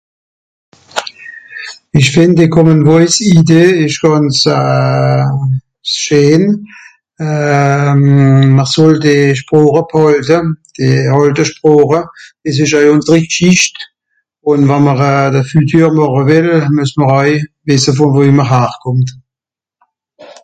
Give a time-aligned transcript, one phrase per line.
[1.99, 5.25] Ìch fìnd d'Common Voice Idee ìsch gànz euh...
[5.95, 6.43] scheen
[7.27, 7.91] euh...
[8.55, 11.99] mìr soll d'Sproche bhàlte, d'àlte Sproche,
[12.43, 13.75] dìs ìsch oei ùnseri Gschìcht,
[14.49, 15.27] ùn we'mr euh...
[15.33, 17.33] de Fütür màche wìlle mues mr oei
[17.65, 19.09] wìsse vùn wo mr harkùmmt.